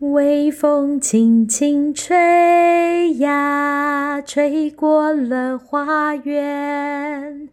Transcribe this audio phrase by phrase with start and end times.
[0.00, 7.48] 微风轻轻吹呀，吹过了花园。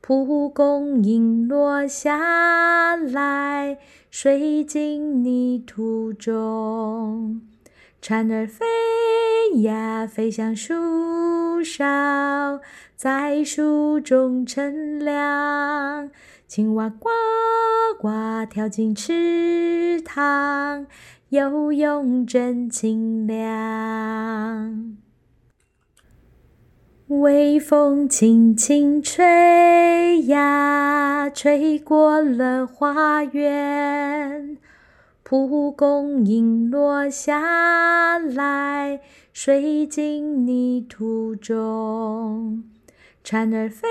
[0.00, 3.78] 蒲公英落下来，
[4.12, 7.40] 睡进泥土中。
[8.00, 8.64] 蝉儿飞
[9.60, 12.60] 呀，飞向树梢，
[12.96, 16.10] 在树中乘凉。
[16.48, 17.08] 青蛙呱
[18.00, 18.08] 呱
[18.50, 20.86] 跳进池塘。
[21.28, 24.98] 游泳真清凉，
[27.08, 34.58] 微风轻轻吹呀，吹过了花园。
[35.32, 39.00] 蒲公英落下来，
[39.32, 42.64] 睡进泥土中。
[43.24, 43.88] 蝉儿飞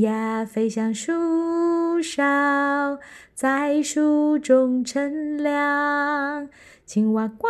[0.00, 2.98] 呀，飞向树梢，
[3.34, 6.48] 在树中乘凉。
[6.86, 7.46] 青蛙呱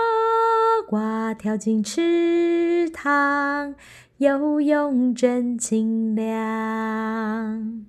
[0.89, 0.97] 呱
[1.39, 3.77] 跳进池塘，
[4.17, 7.87] 游泳真清凉。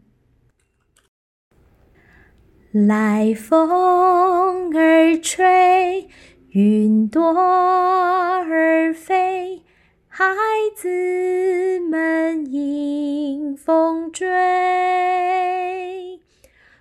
[2.71, 6.07] 来风儿吹，
[6.51, 9.63] 云朵儿飞。
[10.07, 10.35] 孩
[10.75, 14.27] 子们迎风追，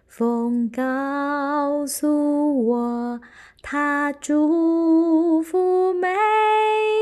[0.06, 3.20] 风告诉我，
[3.62, 6.06] 它祝福每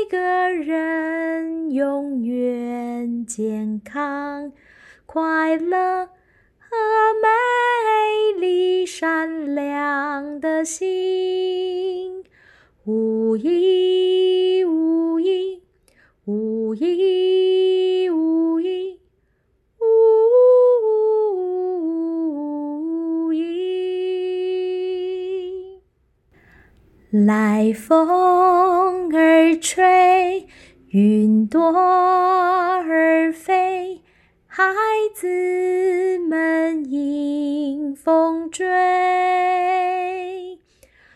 [0.09, 4.53] 个人永远健康、
[5.05, 6.07] 快乐、
[8.99, 12.23] 善良的心。
[12.83, 15.61] 无一无一。
[16.25, 18.99] 无依无依
[19.79, 19.85] 无
[23.31, 23.43] 依，
[27.11, 30.47] 来风儿吹，
[30.89, 34.01] 云朵儿飞，
[34.47, 34.73] 孩
[35.13, 35.27] 子
[36.85, 38.65] 迎风追，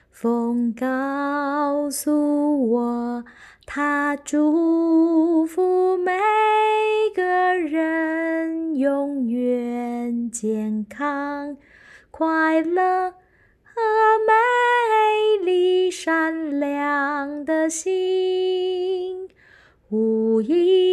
[0.09, 3.23] 风告诉我。
[3.65, 6.11] 他祝福每
[7.15, 7.23] 个
[7.55, 11.55] 人永远健康、
[12.09, 13.11] 快乐
[13.63, 13.81] 和
[14.27, 14.33] 美
[15.45, 19.29] 丽、善良的心。
[19.89, 20.90] 无一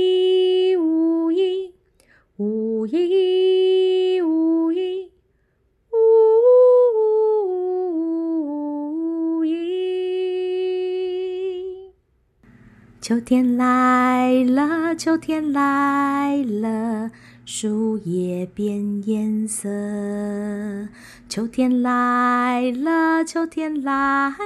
[13.00, 17.10] 秋天来了，秋天来了，
[17.44, 19.68] 树叶变颜色。
[21.28, 24.36] 秋天来了，秋天来了，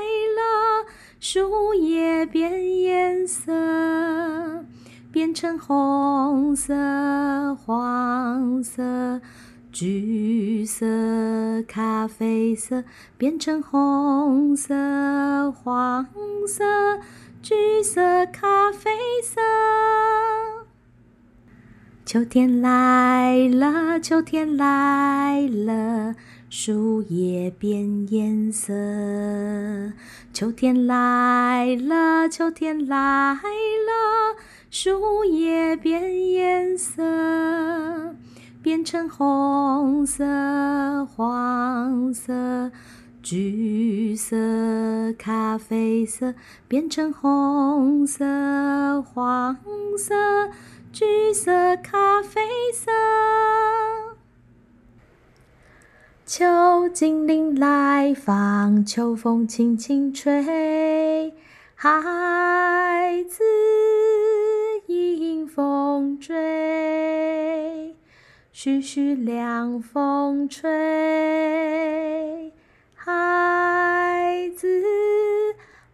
[1.19, 3.53] 树叶变颜色，
[5.11, 9.21] 变成红色、黄色、
[9.72, 10.84] 橘色、
[11.66, 12.84] 咖啡色，
[13.16, 16.06] 变成红色、黄
[16.47, 16.62] 色。
[17.43, 18.91] 橘色、咖啡
[19.21, 19.41] 色，
[22.05, 26.15] 秋天来了，秋天来了，
[26.49, 28.72] 树叶变颜色。
[30.33, 34.37] 秋天来了，秋天来了，
[34.71, 37.03] 树叶变颜色，
[38.62, 40.25] 变成红色、
[41.05, 42.71] 黄色。
[43.25, 44.37] 橘色、
[45.17, 46.34] 咖啡色
[46.67, 49.56] 变成红色、黄
[49.97, 50.51] 色、
[50.91, 52.41] 橘色、咖啡
[52.75, 52.91] 色。
[56.27, 61.33] 秋精灵来访，秋风轻轻吹，
[61.77, 63.45] 孩子
[64.89, 66.34] 迎风追，
[68.65, 70.71] 徐徐凉风吹。
[72.95, 74.69] 孩子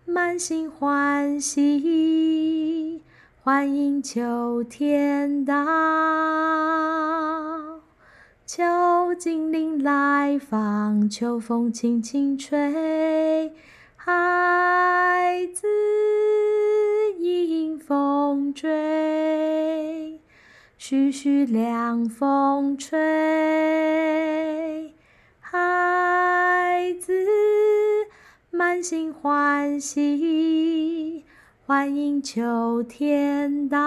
[0.04, 3.02] 满心欢喜，
[3.42, 5.54] 欢迎秋天到。
[8.44, 13.50] 秋精灵来访，秋风轻轻吹，
[13.96, 15.66] 孩子
[17.18, 18.68] 迎风追，
[20.80, 22.94] 徐徐凉风吹。
[25.40, 27.12] 孩子
[28.52, 31.24] 满心欢喜，
[31.66, 33.78] 欢迎秋天到。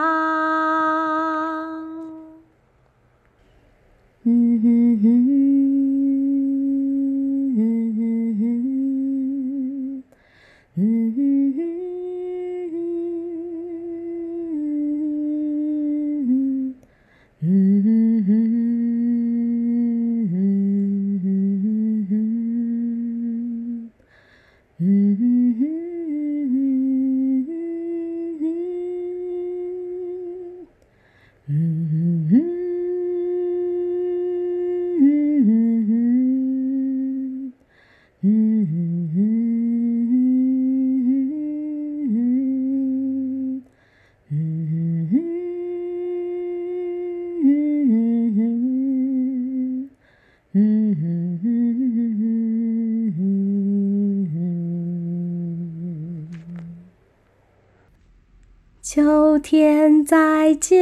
[58.93, 60.75] 秋天再见，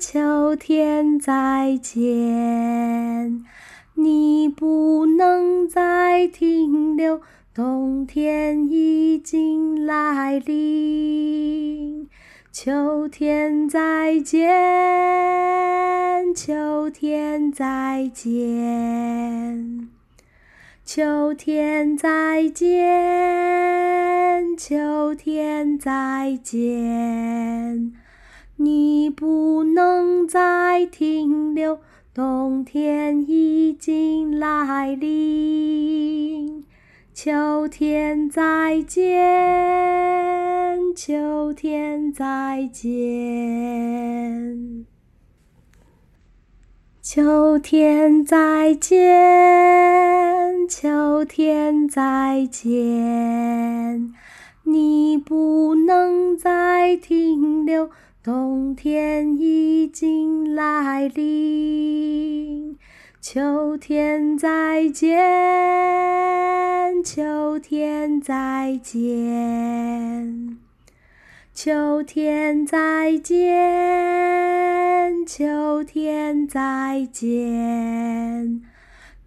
[0.00, 3.44] 秋天再见，
[3.94, 7.20] 你不能再停留，
[7.54, 12.08] 冬天已经来临。
[12.50, 14.50] 秋天再见，
[16.34, 19.81] 秋天再见。
[20.94, 22.84] 秋天再见，
[24.58, 27.94] 秋天再见，
[28.56, 31.78] 你不能再停留，
[32.12, 36.62] 冬天已经来临。
[37.14, 39.18] 秋天再见，
[40.94, 43.24] 秋天再见。
[47.00, 50.31] 秋天再见，
[50.68, 54.12] 秋天再见，
[54.64, 57.90] 你不能再停留，
[58.22, 62.78] 冬天已经来临。
[63.20, 65.18] 秋天再见，
[67.04, 70.58] 秋天再见。
[71.54, 73.44] 秋天再见，
[75.26, 78.62] 秋天再见，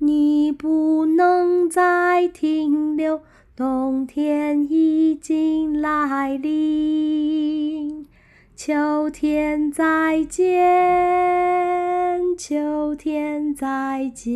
[0.05, 3.21] 你不能再停留，
[3.55, 8.05] 冬天已经来临。
[8.55, 10.61] 秋天再见，
[12.37, 14.35] 秋天再见。